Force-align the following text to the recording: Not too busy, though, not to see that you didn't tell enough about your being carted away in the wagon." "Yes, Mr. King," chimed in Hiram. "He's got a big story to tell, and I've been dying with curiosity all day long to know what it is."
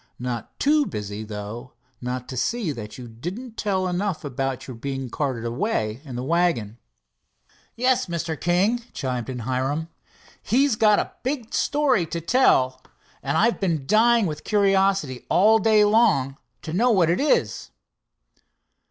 Not 0.17 0.59
too 0.59 0.87
busy, 0.87 1.23
though, 1.23 1.73
not 2.01 2.27
to 2.29 2.35
see 2.35 2.71
that 2.71 2.97
you 2.97 3.07
didn't 3.07 3.55
tell 3.55 3.87
enough 3.87 4.25
about 4.25 4.65
your 4.67 4.75
being 4.75 5.11
carted 5.11 5.45
away 5.45 6.01
in 6.03 6.15
the 6.15 6.23
wagon." 6.23 6.79
"Yes, 7.75 8.07
Mr. 8.07 8.35
King," 8.35 8.81
chimed 8.93 9.29
in 9.29 9.37
Hiram. 9.41 9.89
"He's 10.41 10.75
got 10.75 10.97
a 10.97 11.11
big 11.21 11.53
story 11.53 12.07
to 12.07 12.19
tell, 12.19 12.81
and 13.21 13.37
I've 13.37 13.59
been 13.59 13.85
dying 13.85 14.25
with 14.25 14.43
curiosity 14.43 15.23
all 15.29 15.59
day 15.59 15.85
long 15.85 16.35
to 16.63 16.73
know 16.73 16.89
what 16.89 17.11
it 17.11 17.19
is." 17.19 17.69